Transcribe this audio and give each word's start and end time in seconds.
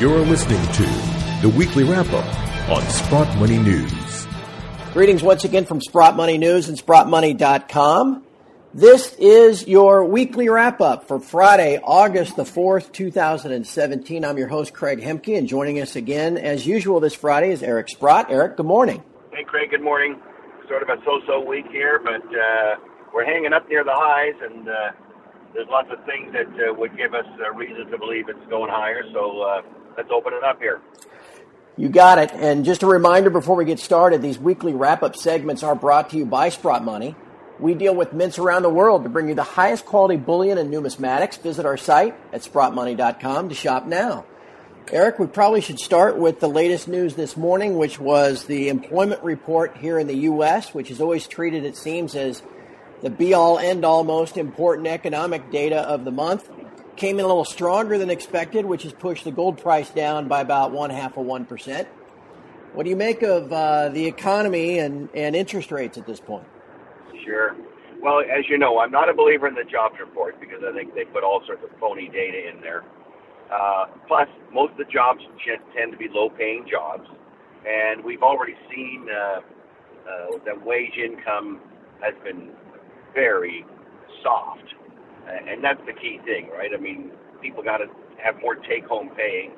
You're 0.00 0.20
listening 0.20 0.62
to 0.72 0.82
the 1.42 1.52
weekly 1.54 1.84
wrap 1.84 2.10
up 2.14 2.70
on 2.70 2.80
Sprott 2.88 3.36
Money 3.36 3.58
News. 3.58 4.26
Greetings 4.94 5.22
once 5.22 5.44
again 5.44 5.66
from 5.66 5.82
Sprott 5.82 6.16
Money 6.16 6.38
News 6.38 6.70
and 6.70 6.78
SprottMoney.com. 6.78 8.24
This 8.72 9.14
is 9.18 9.68
your 9.68 10.06
weekly 10.06 10.48
wrap 10.48 10.80
up 10.80 11.06
for 11.06 11.20
Friday, 11.20 11.78
August 11.84 12.36
the 12.36 12.44
4th, 12.44 12.92
2017. 12.92 14.24
I'm 14.24 14.38
your 14.38 14.48
host, 14.48 14.72
Craig 14.72 15.02
Hemke, 15.02 15.36
and 15.36 15.46
joining 15.46 15.82
us 15.82 15.96
again, 15.96 16.38
as 16.38 16.66
usual, 16.66 17.00
this 17.00 17.14
Friday 17.14 17.50
is 17.50 17.62
Eric 17.62 17.90
Sprott. 17.90 18.30
Eric, 18.30 18.56
good 18.56 18.64
morning. 18.64 19.02
Hey, 19.34 19.44
Craig, 19.44 19.68
good 19.68 19.82
morning. 19.82 20.18
Sort 20.66 20.82
of 20.82 20.88
a 20.88 20.96
so 21.04 21.20
so 21.26 21.46
week 21.46 21.66
here, 21.70 22.00
but 22.02 22.24
uh, 22.24 22.76
we're 23.12 23.26
hanging 23.26 23.52
up 23.52 23.68
near 23.68 23.84
the 23.84 23.92
highs, 23.94 24.40
and 24.50 24.66
uh, 24.66 24.72
there's 25.52 25.68
lots 25.68 25.90
of 25.92 26.02
things 26.06 26.32
that 26.32 26.48
uh, 26.56 26.72
would 26.72 26.96
give 26.96 27.12
us 27.12 27.26
a 27.46 27.54
reason 27.54 27.90
to 27.90 27.98
believe 27.98 28.30
it's 28.30 28.48
going 28.48 28.70
higher. 28.70 29.02
So 29.12 29.42
uh, 29.42 29.62
let's 30.00 30.10
open 30.10 30.32
it 30.32 30.42
up 30.42 30.58
here. 30.58 30.80
You 31.76 31.88
got 31.90 32.18
it. 32.18 32.32
And 32.32 32.64
just 32.64 32.82
a 32.82 32.86
reminder 32.86 33.30
before 33.30 33.56
we 33.56 33.64
get 33.64 33.78
started, 33.78 34.22
these 34.22 34.38
weekly 34.38 34.72
wrap 34.72 35.02
up 35.02 35.14
segments 35.14 35.62
are 35.62 35.74
brought 35.74 36.10
to 36.10 36.16
you 36.16 36.24
by 36.24 36.48
Sprott 36.48 36.84
Money. 36.84 37.14
We 37.58 37.74
deal 37.74 37.94
with 37.94 38.14
mints 38.14 38.38
around 38.38 38.62
the 38.62 38.70
world 38.70 39.02
to 39.02 39.10
bring 39.10 39.28
you 39.28 39.34
the 39.34 39.42
highest 39.42 39.84
quality 39.84 40.16
bullion 40.16 40.56
and 40.56 40.72
numismatics. 40.72 41.38
Visit 41.40 41.66
our 41.66 41.76
site 41.76 42.14
at 42.32 42.40
sprottmoney.com 42.42 43.50
to 43.50 43.54
shop 43.54 43.86
now. 43.86 44.24
Eric, 44.90 45.18
we 45.18 45.26
probably 45.26 45.60
should 45.60 45.78
start 45.78 46.16
with 46.16 46.40
the 46.40 46.48
latest 46.48 46.88
news 46.88 47.14
this 47.14 47.36
morning, 47.36 47.76
which 47.76 48.00
was 48.00 48.46
the 48.46 48.70
employment 48.70 49.22
report 49.22 49.76
here 49.76 49.98
in 49.98 50.06
the 50.06 50.16
U.S., 50.16 50.74
which 50.74 50.90
is 50.90 51.00
always 51.00 51.26
treated, 51.28 51.64
it 51.64 51.76
seems, 51.76 52.16
as 52.16 52.42
the 53.02 53.10
be 53.10 53.34
all 53.34 53.58
end 53.58 53.84
all 53.84 54.04
most 54.04 54.38
important 54.38 54.88
economic 54.88 55.50
data 55.50 55.76
of 55.76 56.04
the 56.04 56.10
month. 56.10 56.48
Came 57.00 57.18
in 57.18 57.24
a 57.24 57.28
little 57.28 57.46
stronger 57.46 57.96
than 57.96 58.10
expected, 58.10 58.66
which 58.66 58.82
has 58.82 58.92
pushed 58.92 59.24
the 59.24 59.32
gold 59.32 59.56
price 59.56 59.88
down 59.88 60.28
by 60.28 60.42
about 60.42 60.70
one 60.70 60.90
half 60.90 61.16
of 61.16 61.24
1%. 61.24 61.86
What 62.74 62.82
do 62.84 62.90
you 62.90 62.96
make 62.96 63.22
of 63.22 63.50
uh, 63.50 63.88
the 63.88 64.04
economy 64.04 64.78
and, 64.80 65.08
and 65.14 65.34
interest 65.34 65.72
rates 65.72 65.96
at 65.96 66.06
this 66.06 66.20
point? 66.20 66.46
Sure. 67.24 67.56
Well, 68.02 68.20
as 68.20 68.50
you 68.50 68.58
know, 68.58 68.80
I'm 68.80 68.90
not 68.90 69.08
a 69.08 69.14
believer 69.14 69.48
in 69.48 69.54
the 69.54 69.64
jobs 69.64 69.94
report 69.98 70.38
because 70.40 70.58
I 70.62 70.76
think 70.76 70.94
they 70.94 71.06
put 71.06 71.24
all 71.24 71.40
sorts 71.46 71.64
of 71.64 71.70
phony 71.80 72.10
data 72.10 72.50
in 72.50 72.60
there. 72.60 72.84
Uh, 73.50 73.86
plus, 74.06 74.28
most 74.52 74.72
of 74.72 74.76
the 74.76 74.92
jobs 74.92 75.22
tend 75.74 75.92
to 75.92 75.96
be 75.96 76.08
low-paying 76.12 76.66
jobs, 76.70 77.08
and 77.66 78.04
we've 78.04 78.22
already 78.22 78.56
seen 78.70 79.06
uh, 79.08 79.40
uh, 79.40 80.38
that 80.44 80.66
wage 80.66 80.98
income 81.02 81.60
has 82.02 82.12
been 82.22 82.50
very 83.14 83.64
soft, 84.22 84.74
and 85.28 85.62
that's 85.62 85.80
the 85.86 85.92
key 85.92 86.20
thing, 86.24 86.50
right? 86.50 86.70
I 86.74 86.80
mean, 86.80 87.10
people 87.42 87.62
got 87.62 87.78
to 87.78 87.86
have 88.22 88.40
more 88.40 88.54
take-home 88.54 89.10
pay, 89.16 89.50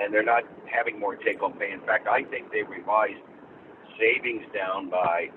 and 0.00 0.12
they're 0.12 0.24
not 0.24 0.44
having 0.66 0.98
more 0.98 1.16
take-home 1.16 1.54
pay. 1.54 1.72
In 1.72 1.80
fact, 1.80 2.06
I 2.08 2.24
think 2.24 2.50
they 2.52 2.62
revised 2.62 3.22
savings 3.98 4.44
down 4.54 4.90
by 4.90 5.30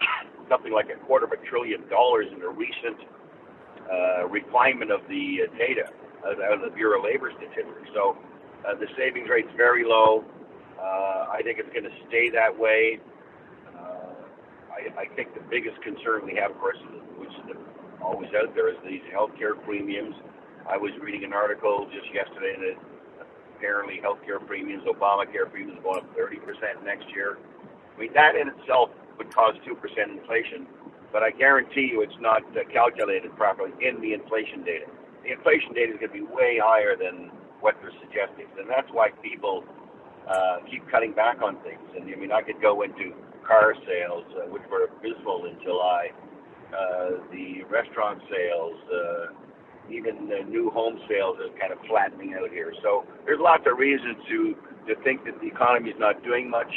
something 0.48 0.72
like 0.72 0.86
a 0.90 0.98
quarter 1.06 1.26
of 1.26 1.32
a 1.32 1.40
trillion 1.48 1.88
dollars 1.88 2.26
in 2.34 2.42
a 2.42 2.48
recent 2.48 2.98
uh, 3.90 4.26
refinement 4.28 4.90
of 4.90 5.00
the 5.08 5.44
uh, 5.44 5.58
data 5.58 5.90
out 6.24 6.54
of 6.54 6.60
the 6.62 6.74
Bureau 6.74 6.98
of 6.98 7.04
Labor 7.04 7.30
Statistics. 7.36 7.90
So 7.92 8.16
uh, 8.66 8.74
the 8.74 8.86
savings 8.96 9.28
rate's 9.28 9.52
very 9.56 9.84
low. 9.84 10.24
Uh, 10.80 11.28
I 11.30 11.40
think 11.44 11.58
it's 11.58 11.68
going 11.72 11.84
to 11.84 11.96
stay 12.08 12.30
that 12.30 12.48
way. 12.48 12.98
Uh, 13.76 14.24
I, 14.72 15.02
I 15.02 15.06
think 15.14 15.34
the 15.34 15.44
biggest 15.50 15.80
concern 15.82 16.24
we 16.24 16.34
have, 16.40 16.50
of 16.52 16.58
course, 16.58 16.78
is, 16.80 17.02
which 17.18 17.28
is 17.28 17.56
always 18.04 18.30
out 18.36 18.54
there, 18.54 18.68
is 18.68 18.76
these 18.86 19.02
healthcare 19.12 19.56
premiums. 19.64 20.14
I 20.68 20.76
was 20.76 20.92
reading 21.00 21.24
an 21.24 21.32
article 21.32 21.88
just 21.92 22.12
yesterday 22.12 22.54
that 22.60 22.76
apparently 23.56 24.00
healthcare 24.04 24.44
premiums, 24.44 24.84
Obamacare 24.84 25.50
premiums, 25.50 25.80
going 25.82 25.98
up 25.98 26.16
30% 26.16 26.84
next 26.84 27.08
year. 27.14 27.38
I 27.96 28.00
mean, 28.00 28.12
that 28.14 28.36
in 28.36 28.48
itself 28.48 28.90
would 29.18 29.34
cause 29.34 29.54
2% 29.66 29.72
inflation, 30.10 30.66
but 31.12 31.22
I 31.22 31.30
guarantee 31.30 31.88
you 31.92 32.02
it's 32.02 32.18
not 32.20 32.42
uh, 32.56 32.64
calculated 32.72 33.34
properly 33.36 33.72
in 33.80 34.00
the 34.00 34.12
inflation 34.12 34.64
data. 34.64 34.86
The 35.22 35.32
inflation 35.32 35.72
data 35.72 35.92
is 35.92 35.98
going 36.00 36.12
to 36.12 36.18
be 36.18 36.26
way 36.34 36.58
higher 36.62 36.96
than 36.96 37.30
what 37.60 37.76
they're 37.80 37.94
suggesting, 38.00 38.46
and 38.58 38.68
that's 38.68 38.90
why 38.92 39.10
people 39.22 39.64
uh, 40.28 40.58
keep 40.68 40.88
cutting 40.90 41.12
back 41.12 41.40
on 41.40 41.56
things. 41.62 41.80
And 41.96 42.04
I 42.04 42.16
mean, 42.16 42.32
I 42.32 42.42
could 42.42 42.60
go 42.60 42.82
into 42.82 43.14
car 43.46 43.74
sales, 43.86 44.24
uh, 44.36 44.48
which 44.50 44.62
were 44.70 44.84
abysmal 44.84 45.46
in 45.46 45.56
July, 45.62 46.10
uh, 46.74 47.10
the 47.32 47.62
restaurant 47.70 48.20
sales, 48.30 48.76
uh, 48.92 49.26
even 49.90 50.28
the 50.28 50.42
new 50.48 50.70
home 50.70 50.98
sales 51.08 51.36
are 51.38 51.58
kind 51.58 51.72
of 51.72 51.78
flattening 51.88 52.34
out 52.34 52.50
here. 52.50 52.72
So 52.82 53.04
there's 53.24 53.40
lots 53.40 53.64
of 53.70 53.78
reasons 53.78 54.16
to 54.28 54.56
to 54.88 54.94
think 55.02 55.24
that 55.24 55.40
the 55.40 55.46
economy 55.46 55.90
is 55.90 55.98
not 55.98 56.22
doing 56.24 56.50
much. 56.50 56.72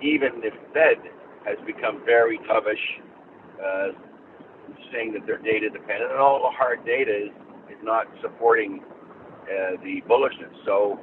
Even 0.00 0.40
the 0.40 0.50
Fed 0.72 0.96
has 1.44 1.58
become 1.66 2.02
very 2.04 2.38
toughish, 2.38 2.84
uh, 3.62 3.92
saying 4.92 5.12
that 5.12 5.26
they're 5.26 5.38
data 5.38 5.68
dependent, 5.70 6.10
and 6.12 6.20
all 6.20 6.40
the 6.40 6.56
hard 6.56 6.84
data 6.84 7.12
is, 7.12 7.30
is 7.70 7.78
not 7.82 8.06
supporting 8.22 8.82
uh, 9.44 9.76
the 9.84 10.02
bullishness. 10.08 10.52
So, 10.64 10.98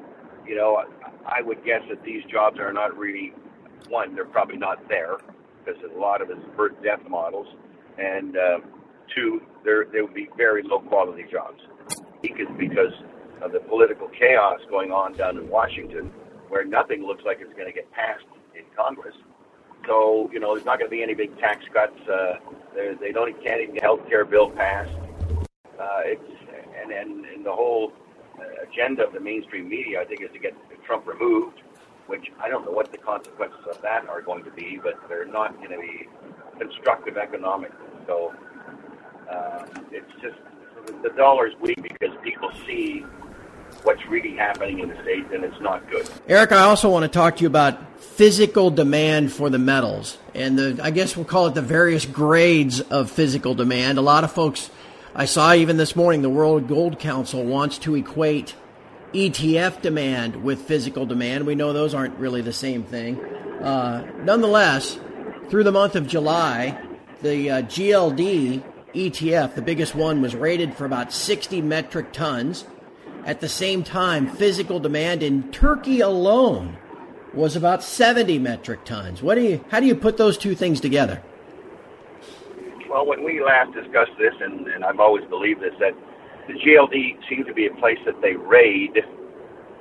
you 0.45 0.55
know, 0.55 0.83
I 1.25 1.41
would 1.41 1.63
guess 1.63 1.81
that 1.89 2.03
these 2.03 2.23
jobs 2.31 2.59
are 2.59 2.73
not 2.73 2.97
really 2.97 3.33
one, 3.89 4.15
they're 4.15 4.25
probably 4.25 4.57
not 4.57 4.87
there 4.89 5.17
because 5.63 5.81
a 5.95 5.99
lot 5.99 6.21
of 6.21 6.29
it's 6.29 6.39
birth 6.57 6.73
death 6.83 6.99
models, 7.09 7.47
and 7.97 8.37
uh, 8.37 8.59
two, 9.13 9.41
they're, 9.63 9.85
they 9.85 10.01
would 10.01 10.13
be 10.13 10.29
very 10.37 10.63
low 10.63 10.79
quality 10.79 11.25
jobs. 11.31 11.61
Because 12.21 12.93
of 13.41 13.51
the 13.51 13.59
political 13.59 14.07
chaos 14.07 14.59
going 14.69 14.91
on 14.91 15.13
down 15.13 15.37
in 15.37 15.49
Washington, 15.49 16.11
where 16.47 16.63
nothing 16.63 17.05
looks 17.05 17.23
like 17.25 17.39
it's 17.41 17.53
going 17.53 17.67
to 17.67 17.73
get 17.73 17.91
passed 17.91 18.25
in 18.55 18.63
Congress 18.75 19.15
so, 19.87 20.29
you 20.31 20.39
know, 20.39 20.53
there's 20.55 20.65
not 20.65 20.79
going 20.79 20.89
to 20.89 20.95
be 20.95 21.03
any 21.03 21.13
big 21.13 21.37
tax 21.39 21.65
cuts. 21.73 21.99
Uh, 22.07 22.35
they 22.73 23.11
don't 23.11 23.31
can't 23.43 23.61
even 23.61 23.75
get 23.75 23.83
health 23.83 24.07
care 24.07 24.25
bill 24.25 24.49
passed. 24.49 24.91
Uh, 25.79 26.01
it's 26.05 26.21
and, 26.81 26.91
and 26.91 27.25
and 27.25 27.45
the 27.45 27.51
whole 27.51 27.91
uh, 28.39 28.69
agenda 28.69 29.05
of 29.05 29.13
the 29.13 29.19
mainstream 29.19 29.67
media, 29.67 30.01
I 30.01 30.05
think, 30.05 30.21
is 30.21 30.29
to 30.33 30.39
get 30.39 30.55
Trump 30.85 31.07
removed. 31.07 31.61
Which 32.07 32.31
I 32.41 32.49
don't 32.49 32.65
know 32.65 32.71
what 32.71 32.91
the 32.91 32.97
consequences 32.97 33.65
of 33.69 33.81
that 33.81 34.07
are 34.09 34.21
going 34.21 34.43
to 34.43 34.51
be, 34.51 34.79
but 34.81 34.95
they're 35.07 35.25
not 35.25 35.55
going 35.57 35.71
to 35.71 35.77
be 35.77 36.07
constructive 36.59 37.17
economically. 37.17 37.77
So 38.07 38.33
uh, 39.29 39.65
it's 39.91 40.11
just 40.21 40.37
the 41.01 41.09
dollar's 41.15 41.53
weak 41.61 41.81
because 41.81 42.15
people 42.23 42.51
see 42.65 43.05
what's 43.83 44.05
really 44.07 44.35
happening 44.35 44.79
in 44.79 44.89
the 44.89 45.01
states, 45.01 45.27
and 45.33 45.43
it's 45.43 45.59
not 45.59 45.89
good. 45.89 46.09
Eric, 46.27 46.51
I 46.51 46.61
also 46.61 46.89
want 46.89 47.03
to 47.03 47.09
talk 47.09 47.37
to 47.37 47.41
you 47.41 47.47
about 47.47 47.99
physical 47.99 48.69
demand 48.69 49.31
for 49.31 49.49
the 49.49 49.59
metals, 49.59 50.17
and 50.33 50.57
the 50.57 50.79
I 50.81 50.91
guess 50.91 51.15
we'll 51.15 51.25
call 51.25 51.47
it 51.47 51.55
the 51.55 51.61
various 51.61 52.05
grades 52.05 52.81
of 52.81 53.09
physical 53.09 53.55
demand. 53.55 53.97
A 53.97 54.01
lot 54.01 54.23
of 54.23 54.31
folks, 54.31 54.69
I 55.15 55.25
saw 55.25 55.53
even 55.53 55.77
this 55.77 55.95
morning, 55.95 56.21
the 56.21 56.29
World 56.29 56.67
Gold 56.67 56.99
Council 56.99 57.43
wants 57.43 57.77
to 57.79 57.95
equate 57.95 58.55
ETF 59.13 59.81
demand 59.81 60.43
with 60.43 60.61
physical 60.61 61.05
demand. 61.05 61.45
We 61.45 61.55
know 61.55 61.73
those 61.73 61.93
aren't 61.93 62.17
really 62.17 62.41
the 62.41 62.53
same 62.53 62.83
thing. 62.83 63.19
Uh, 63.19 64.05
nonetheless, 64.23 64.99
through 65.49 65.63
the 65.63 65.71
month 65.71 65.95
of 65.95 66.07
July, 66.07 66.79
the 67.21 67.49
uh, 67.49 67.61
GLD 67.63 68.63
ETF, 68.93 69.55
the 69.55 69.61
biggest 69.61 69.95
one, 69.95 70.21
was 70.21 70.35
rated 70.35 70.75
for 70.75 70.85
about 70.85 71.11
60 71.11 71.61
metric 71.61 72.11
tons. 72.13 72.65
At 73.25 73.39
the 73.39 73.49
same 73.49 73.83
time, 73.83 74.27
physical 74.27 74.79
demand 74.79 75.23
in 75.23 75.51
Turkey 75.51 76.01
alone 76.01 76.77
was 77.33 77.55
about 77.55 77.83
70 77.83 78.37
metric 78.39 78.85
tons. 78.85 79.23
What 79.23 79.35
do 79.35 79.41
you, 79.41 79.65
how 79.69 79.79
do 79.79 79.85
you 79.85 79.95
put 79.95 80.17
those 80.17 80.37
two 80.37 80.55
things 80.55 80.79
together? 80.79 81.21
Well, 82.89 83.07
when 83.07 83.23
we 83.23 83.43
last 83.43 83.73
discussed 83.73 84.11
this, 84.19 84.33
and, 84.39 84.67
and 84.67 84.83
I've 84.83 84.99
always 84.99 85.25
believed 85.25 85.61
this, 85.61 85.73
that 85.79 85.95
the 86.47 86.53
GLD 86.53 87.17
seems 87.27 87.47
to 87.47 87.53
be 87.53 87.65
a 87.65 87.73
place 87.75 87.97
that 88.05 88.21
they 88.21 88.35
raid 88.35 89.03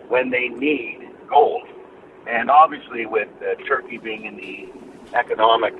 when 0.08 0.30
they 0.30 0.48
need 0.48 1.10
gold. 1.28 1.66
And 2.26 2.50
obviously, 2.50 3.04
with 3.04 3.28
uh, 3.42 3.60
Turkey 3.66 3.98
being 3.98 4.24
in 4.24 4.36
the 4.36 4.68
economic 5.14 5.74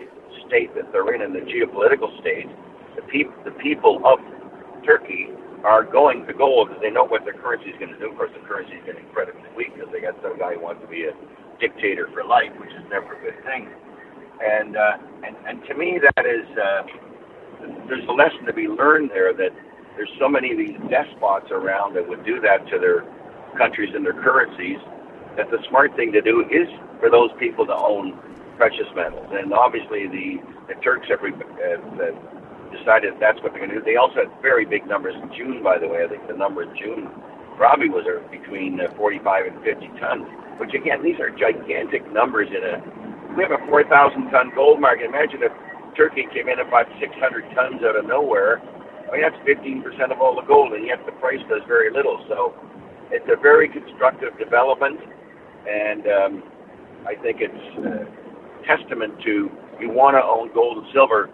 state 0.46 0.74
that 0.74 0.92
they're 0.92 1.14
in, 1.14 1.22
and 1.22 1.34
the 1.34 1.44
geopolitical 1.46 2.08
state, 2.20 2.46
the, 2.96 3.02
peop- 3.10 3.32
the 3.44 3.52
people 3.62 4.00
of 4.04 4.18
Turkey 4.84 5.28
are 5.64 5.84
going 5.84 6.26
to 6.26 6.34
gold 6.34 6.68
because 6.68 6.82
they 6.82 6.90
know 6.90 7.04
what 7.04 7.24
their 7.24 7.38
currency 7.38 7.70
is 7.70 7.78
going 7.78 7.92
to 7.92 7.98
do. 7.98 8.10
Of 8.10 8.16
course, 8.16 8.30
the 8.34 8.46
currency 8.46 8.74
is 8.74 8.82
getting 8.84 9.06
incredibly 9.06 9.46
weak 9.56 9.74
because 9.74 9.90
they 9.92 10.00
got 10.00 10.18
some 10.22 10.38
guy 10.38 10.54
who 10.54 10.62
wants 10.62 10.82
to 10.82 10.90
be 10.90 11.06
a 11.06 11.14
dictator 11.60 12.10
for 12.12 12.24
life, 12.24 12.50
which 12.58 12.70
is 12.70 12.82
never 12.90 13.14
a 13.14 13.20
good 13.22 13.38
thing. 13.46 13.70
And 14.42 14.76
uh, 14.76 14.98
and 15.22 15.36
and 15.46 15.56
to 15.70 15.74
me, 15.78 16.02
that 16.02 16.26
is 16.26 16.46
uh, 16.58 16.82
there's 17.86 18.06
a 18.08 18.12
lesson 18.12 18.42
to 18.46 18.52
be 18.52 18.66
learned 18.66 19.10
there 19.10 19.32
that 19.34 19.54
there's 19.96 20.10
so 20.18 20.28
many 20.28 20.50
of 20.50 20.58
these 20.58 20.74
despots 20.90 21.46
around 21.52 21.94
that 21.94 22.02
would 22.08 22.24
do 22.24 22.40
that 22.40 22.66
to 22.72 22.78
their 22.82 23.06
countries 23.56 23.94
and 23.94 24.04
their 24.04 24.18
currencies 24.18 24.78
that 25.36 25.50
the 25.50 25.58
smart 25.68 25.94
thing 25.96 26.10
to 26.12 26.20
do 26.20 26.42
is 26.50 26.66
for 26.98 27.10
those 27.10 27.30
people 27.38 27.66
to 27.66 27.74
own 27.74 28.18
precious 28.56 28.88
metals. 28.94 29.26
And 29.32 29.52
obviously, 29.52 30.06
the 30.08 30.42
the 30.68 30.76
Turks 30.80 31.08
have, 31.08 31.20
have, 31.20 32.16
decided 32.72 33.12
that's 33.20 33.36
what 33.42 33.52
they're 33.52 33.60
going 33.60 33.76
to 33.76 33.80
do. 33.80 33.84
They 33.84 33.96
also 33.96 34.24
had 34.24 34.32
very 34.40 34.64
big 34.64 34.86
numbers 34.86 35.14
in 35.20 35.28
June, 35.36 35.62
by 35.62 35.78
the 35.78 35.86
way. 35.86 36.04
I 36.04 36.08
think 36.08 36.26
the 36.26 36.36
number 36.36 36.62
in 36.62 36.72
June 36.76 37.10
probably 37.56 37.92
was 37.92 38.08
between 38.30 38.80
uh, 38.80 38.88
45 38.96 39.52
and 39.52 39.56
50 39.62 39.88
tons. 40.00 40.24
Which 40.56 40.72
again, 40.72 41.02
these 41.02 41.20
are 41.20 41.30
gigantic 41.30 42.10
numbers 42.12 42.48
in 42.48 42.62
a. 42.64 42.80
We 43.36 43.42
have 43.44 43.52
a 43.52 43.64
4,000 43.68 44.30
ton 44.30 44.52
gold 44.54 44.80
market. 44.80 45.08
Imagine 45.08 45.42
if 45.42 45.52
Turkey 45.96 46.28
came 46.32 46.48
in 46.48 46.60
and 46.60 46.68
bought 46.70 46.88
600 47.00 47.12
tons 47.54 47.80
out 47.84 47.96
of 47.96 48.04
nowhere. 48.04 48.60
I 49.08 49.16
mean, 49.16 49.22
that's 49.22 49.36
15% 49.44 50.12
of 50.12 50.20
all 50.20 50.36
the 50.36 50.46
gold, 50.46 50.72
and 50.72 50.86
yet 50.86 51.04
the 51.04 51.12
price 51.12 51.40
does 51.48 51.60
very 51.68 51.92
little. 51.92 52.24
So 52.28 52.54
it's 53.10 53.28
a 53.28 53.40
very 53.40 53.68
constructive 53.68 54.38
development, 54.38 55.00
and 55.68 56.06
um, 56.08 56.42
I 57.06 57.14
think 57.20 57.40
it's 57.40 57.64
a 57.84 58.21
testament 58.66 59.20
to 59.22 59.50
you 59.80 59.90
want 59.90 60.16
to 60.16 60.22
own 60.22 60.52
gold 60.54 60.78
and 60.78 60.86
silver 60.92 61.28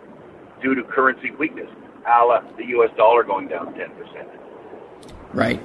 due 0.62 0.74
to 0.74 0.82
currency 0.82 1.30
weakness, 1.32 1.68
a 2.06 2.24
la 2.24 2.40
the 2.56 2.64
U.S. 2.66 2.90
dollar 2.96 3.22
going 3.22 3.48
down 3.48 3.74
10%. 3.74 4.26
Right. 5.32 5.62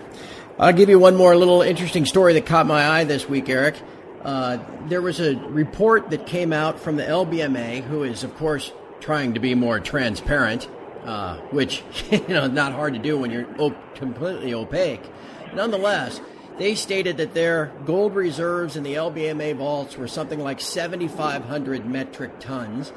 I'll 0.59 0.73
give 0.73 0.89
you 0.89 0.99
one 0.99 1.15
more 1.15 1.35
little 1.35 1.61
interesting 1.61 2.05
story 2.05 2.33
that 2.33 2.45
caught 2.45 2.67
my 2.67 2.85
eye 2.85 3.03
this 3.05 3.27
week, 3.27 3.49
Eric. 3.49 3.75
Uh, 4.21 4.59
there 4.87 5.01
was 5.01 5.19
a 5.19 5.35
report 5.35 6.09
that 6.11 6.25
came 6.25 6.53
out 6.53 6.79
from 6.79 6.95
the 6.95 7.03
LBMA, 7.03 7.81
who 7.83 8.03
is, 8.03 8.23
of 8.23 8.35
course, 8.37 8.71
trying 8.99 9.33
to 9.33 9.39
be 9.39 9.55
more 9.55 9.79
transparent, 9.79 10.69
uh, 11.05 11.37
which 11.51 11.83
you 12.11 12.27
know 12.27 12.47
not 12.47 12.73
hard 12.73 12.93
to 12.93 12.99
do 12.99 13.17
when 13.17 13.31
you're 13.31 13.47
op- 13.59 13.95
completely 13.95 14.53
opaque. 14.53 15.01
Nonetheless, 15.53 16.21
they 16.57 16.75
stated 16.75 17.17
that 17.17 17.33
their 17.33 17.71
gold 17.85 18.15
reserves 18.15 18.75
in 18.75 18.83
the 18.83 18.93
LBMA 18.93 19.55
vaults 19.55 19.97
were 19.97 20.07
something 20.07 20.39
like 20.39 20.61
7,500 20.61 21.85
metric 21.85 22.39
tons. 22.39 22.93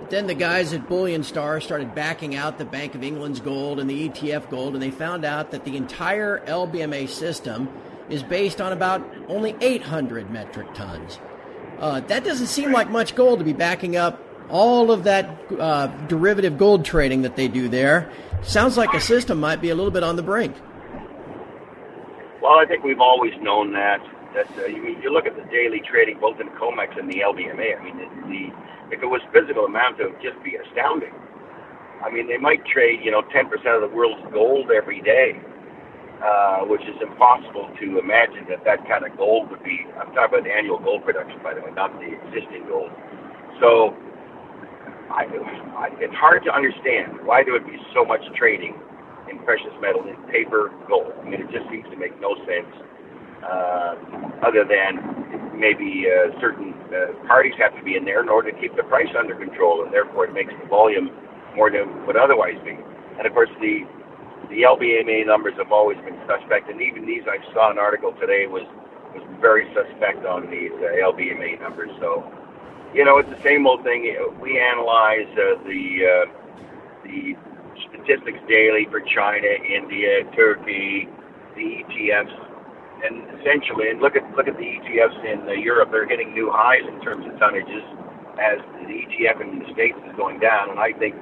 But 0.00 0.10
then 0.10 0.26
the 0.26 0.34
guys 0.34 0.72
at 0.72 0.88
Bullion 0.88 1.24
Star 1.24 1.60
started 1.60 1.94
backing 1.94 2.36
out 2.36 2.58
the 2.58 2.64
Bank 2.64 2.94
of 2.94 3.02
England's 3.02 3.40
gold 3.40 3.80
and 3.80 3.90
the 3.90 4.08
ETF 4.08 4.50
gold, 4.50 4.74
and 4.74 4.82
they 4.82 4.90
found 4.90 5.24
out 5.24 5.50
that 5.50 5.64
the 5.64 5.76
entire 5.76 6.44
LBMA 6.46 7.08
system 7.08 7.68
is 8.08 8.22
based 8.22 8.60
on 8.60 8.72
about 8.72 9.04
only 9.28 9.56
800 9.60 10.30
metric 10.30 10.72
tons. 10.74 11.18
Uh, 11.78 12.00
that 12.00 12.24
doesn't 12.24 12.46
seem 12.46 12.72
like 12.72 12.88
much 12.88 13.14
gold 13.14 13.40
to 13.40 13.44
be 13.44 13.52
backing 13.52 13.96
up 13.96 14.22
all 14.48 14.90
of 14.90 15.04
that 15.04 15.28
uh, 15.58 15.88
derivative 16.06 16.56
gold 16.56 16.84
trading 16.84 17.22
that 17.22 17.36
they 17.36 17.48
do 17.48 17.68
there. 17.68 18.10
Sounds 18.42 18.76
like 18.76 18.94
a 18.94 19.00
system 19.00 19.40
might 19.40 19.60
be 19.60 19.70
a 19.70 19.74
little 19.74 19.90
bit 19.90 20.02
on 20.02 20.16
the 20.16 20.22
brink. 20.22 20.54
Well, 22.46 22.62
I 22.62 22.66
think 22.70 22.84
we've 22.86 23.02
always 23.02 23.34
known 23.42 23.74
that. 23.74 23.98
That 24.30 24.46
uh, 24.54 24.70
you, 24.70 24.94
you 25.02 25.10
look 25.10 25.26
at 25.26 25.34
the 25.34 25.42
daily 25.50 25.82
trading 25.82 26.22
both 26.22 26.38
in 26.38 26.46
COMEX 26.54 26.94
and 26.94 27.10
the 27.10 27.18
LBMA. 27.26 27.74
I 27.74 27.82
mean, 27.82 27.98
the, 27.98 28.06
the 28.30 28.42
if 28.94 29.02
it 29.02 29.10
was 29.10 29.18
physical 29.34 29.66
amount, 29.66 29.98
it 29.98 30.06
would 30.06 30.22
just 30.22 30.38
be 30.46 30.54
astounding. 30.54 31.10
I 32.06 32.06
mean, 32.06 32.30
they 32.30 32.38
might 32.38 32.62
trade, 32.70 33.02
you 33.02 33.10
know, 33.10 33.26
10% 33.34 33.50
of 33.50 33.82
the 33.82 33.90
world's 33.90 34.22
gold 34.30 34.70
every 34.70 35.02
day, 35.02 35.42
uh, 36.22 36.62
which 36.70 36.86
is 36.86 36.94
impossible 37.02 37.66
to 37.82 37.98
imagine 37.98 38.46
that 38.46 38.62
that 38.62 38.86
kind 38.86 39.02
of 39.02 39.18
gold 39.18 39.50
would 39.50 39.64
be. 39.66 39.82
I'm 39.98 40.14
talking 40.14 40.38
about 40.38 40.44
the 40.46 40.54
annual 40.54 40.78
gold 40.78 41.02
production, 41.02 41.42
by 41.42 41.58
the 41.58 41.66
way, 41.66 41.74
not 41.74 41.98
the 41.98 42.14
existing 42.14 42.70
gold. 42.70 42.94
So, 43.58 43.90
I, 45.10 45.26
I, 45.82 45.90
it's 45.98 46.14
hard 46.14 46.46
to 46.46 46.54
understand 46.54 47.26
why 47.26 47.42
there 47.42 47.58
would 47.58 47.66
be 47.66 47.82
so 47.90 48.06
much 48.06 48.22
trading 48.38 48.78
in 49.30 49.38
precious 49.44 49.72
metal 49.80 50.04
in 50.06 50.16
paper 50.30 50.72
gold. 50.88 51.12
I 51.20 51.24
mean, 51.24 51.40
it 51.40 51.50
just 51.50 51.68
seems 51.70 51.84
to 51.90 51.96
make 51.96 52.18
no 52.20 52.34
sense. 52.46 52.70
Uh, 53.42 53.94
other 54.42 54.64
than 54.64 55.54
maybe 55.58 56.06
uh, 56.08 56.34
certain 56.40 56.74
uh, 56.90 57.12
parties 57.26 57.54
have 57.58 57.76
to 57.76 57.82
be 57.84 57.96
in 57.96 58.04
there 58.04 58.22
in 58.22 58.28
order 58.28 58.50
to 58.50 58.58
keep 58.58 58.74
the 58.76 58.82
price 58.84 59.08
under 59.16 59.34
control, 59.34 59.84
and 59.84 59.92
therefore 59.92 60.26
it 60.26 60.34
makes 60.34 60.52
the 60.60 60.68
volume 60.68 61.10
more 61.54 61.70
than 61.70 62.06
would 62.06 62.16
otherwise 62.16 62.58
be. 62.64 62.76
And 63.18 63.26
of 63.26 63.32
course, 63.32 63.50
the 63.60 63.86
the 64.48 64.62
LBMA 64.62 65.26
numbers 65.26 65.54
have 65.58 65.72
always 65.72 65.98
been 65.98 66.18
suspect, 66.26 66.70
and 66.70 66.80
even 66.80 67.06
these 67.06 67.22
I 67.26 67.38
saw 67.52 67.70
an 67.70 67.78
article 67.78 68.12
today 68.20 68.46
was 68.46 68.66
was 69.14 69.24
very 69.40 69.66
suspect 69.74 70.26
on 70.26 70.50
these 70.50 70.72
uh, 70.76 71.00
LBMA 71.00 71.60
numbers. 71.60 71.90
So, 72.00 72.24
you 72.94 73.04
know, 73.04 73.18
it's 73.18 73.30
the 73.30 73.42
same 73.42 73.66
old 73.66 73.82
thing. 73.82 74.04
We 74.40 74.60
analyze 74.60 75.28
uh, 75.32 75.62
the 75.64 75.82
uh, 76.04 76.35
statistics 78.06 78.38
daily 78.48 78.86
for 78.90 79.00
China, 79.02 79.50
India, 79.66 80.22
Turkey, 80.34 81.08
the 81.56 81.82
ETFs, 81.82 82.30
and 83.04 83.26
essentially, 83.40 83.90
and 83.90 84.00
look 84.00 84.16
at 84.16 84.22
look 84.36 84.48
at 84.48 84.56
the 84.56 84.64
ETFs 84.64 85.18
in 85.26 85.48
uh, 85.48 85.52
Europe. 85.52 85.90
They're 85.90 86.08
hitting 86.08 86.32
new 86.32 86.50
highs 86.50 86.86
in 86.86 87.00
terms 87.02 87.26
of 87.26 87.32
tonnages, 87.42 87.84
as 88.38 88.62
the 88.86 88.94
ETF 88.94 89.42
in 89.42 89.58
the 89.58 89.66
states 89.74 89.98
is 90.06 90.16
going 90.16 90.38
down. 90.40 90.70
And 90.70 90.78
I 90.78 90.92
think 90.92 91.14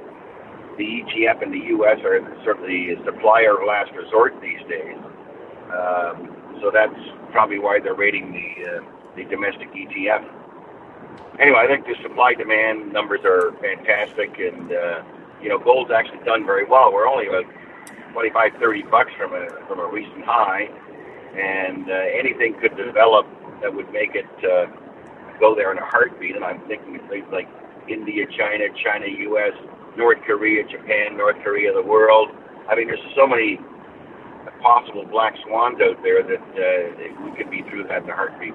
the 0.77 0.85
ETF 0.85 1.43
in 1.43 1.51
the 1.51 1.65
U.S. 1.81 1.99
are 2.05 2.21
certainly 2.45 2.93
a 2.93 3.05
supplier 3.05 3.59
of 3.59 3.67
last 3.67 3.91
resort 3.93 4.35
these 4.41 4.63
days. 4.69 4.99
Um, 5.73 6.31
so 6.61 6.71
that's 6.73 6.95
probably 7.33 7.59
why 7.59 7.81
they're 7.81 7.95
rating 7.95 8.31
the 8.31 8.71
uh, 8.71 8.81
the 9.17 9.25
domestic 9.25 9.73
ETF. 9.73 10.23
Anyway, 11.41 11.59
I 11.59 11.67
think 11.67 11.87
the 11.87 11.97
supply 12.03 12.35
demand 12.35 12.93
numbers 12.93 13.21
are 13.25 13.51
fantastic, 13.59 14.39
and 14.39 14.71
uh, 14.71 15.03
you 15.45 15.51
know, 15.51 15.59
gold's 15.59 15.93
actually 15.93 16.25
done 16.25 16.47
very 16.47 16.65
well. 16.65 16.91
We're 16.91 17.07
only 17.07 17.29
about 17.29 17.45
25, 18.15 18.53
30 18.59 18.83
bucks 18.85 19.13
from 19.19 19.35
a 19.35 19.47
from 19.69 19.79
a 19.79 19.87
recent 19.87 20.25
high, 20.25 20.73
and 21.37 21.85
uh, 21.85 22.19
anything 22.19 22.57
could 22.59 22.75
develop 22.77 23.27
that 23.61 23.73
would 23.73 23.93
make 23.93 24.17
it 24.17 24.25
uh, 24.41 24.67
go 25.39 25.55
there 25.55 25.71
in 25.71 25.77
a 25.77 25.85
heartbeat. 25.85 26.35
And 26.35 26.45
I'm 26.45 26.61
thinking 26.67 26.97
of 26.99 27.07
things 27.11 27.27
like 27.31 27.47
India, 27.89 28.25
China, 28.39 28.65
China, 28.83 29.07
U.S., 29.07 29.53
North 29.99 30.19
Korea, 30.27 30.65
Japan, 30.65 31.19
North 31.19 31.37
Korea, 31.45 31.75
the 31.75 31.83
world. 31.83 32.31
I 32.67 32.75
mean, 32.75 32.87
there's 32.87 33.05
so 33.15 33.27
many 33.27 33.61
possible 34.63 35.05
black 35.05 35.35
swans 35.45 35.79
out 35.83 36.03
there 36.03 36.23
that 36.23 36.41
uh, 36.41 37.23
we 37.23 37.37
could 37.37 37.51
be 37.51 37.61
through 37.69 37.85
that 37.89 38.05
in 38.05 38.09
a 38.09 38.17
heartbeat. 38.17 38.55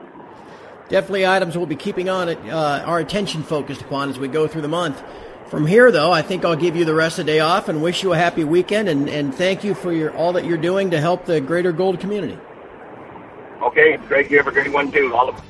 Definitely 0.90 1.28
items 1.28 1.56
we'll 1.56 1.68
be 1.68 1.76
keeping 1.76 2.10
on 2.10 2.30
it, 2.30 2.40
uh, 2.50 2.82
our 2.84 2.98
attention 2.98 3.44
focused 3.44 3.82
upon 3.82 4.10
as 4.10 4.18
we 4.18 4.28
go 4.28 4.48
through 4.48 4.64
the 4.64 4.68
month. 4.68 5.04
From 5.50 5.66
here, 5.66 5.92
though, 5.92 6.12
I 6.12 6.22
think 6.22 6.46
I'll 6.46 6.56
give 6.56 6.76
you 6.76 6.86
the 6.86 6.94
rest 6.94 7.18
of 7.18 7.26
the 7.26 7.32
day 7.32 7.40
off 7.40 7.70
and 7.70 7.82
wish 7.82 8.04
you 8.04 8.14
a 8.14 8.18
happy 8.18 8.44
weekend 8.44 8.88
and, 8.88 9.10
and 9.10 9.34
thank 9.34 9.64
you 9.64 9.74
for 9.74 9.92
your 9.92 10.16
all 10.16 10.34
that 10.34 10.46
you're 10.46 10.58
doing 10.60 10.92
to 10.92 11.02
help 11.02 11.26
the 11.26 11.42
greater 11.42 11.72
gold 11.72 12.00
community. 12.00 12.38
Okay, 13.64 13.98
Greg, 14.08 14.30
you 14.30 14.38
have 14.38 14.48
a 14.48 14.52
great 14.52 14.72
one 14.72 14.92
too. 14.92 15.14
All 15.16 15.30
of- 15.30 15.42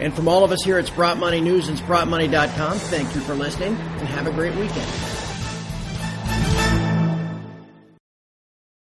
and 0.00 0.12
from 0.12 0.26
all 0.26 0.42
of 0.42 0.50
us 0.50 0.64
here 0.64 0.78
at 0.78 0.86
Sprott 0.86 1.18
Money 1.18 1.40
News 1.40 1.68
and 1.68 1.78
SprottMoney.com, 1.78 2.78
thank 2.78 3.14
you 3.14 3.20
for 3.20 3.34
listening 3.34 3.76
and 3.76 4.08
have 4.08 4.26
a 4.26 4.32
great 4.32 4.54
weekend. 4.56 5.13